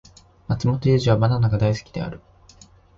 [0.47, 2.21] マツモトユウジはバナナが大好きである